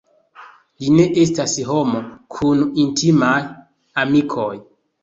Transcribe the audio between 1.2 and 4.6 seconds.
estas homo kun intimaj amikoj.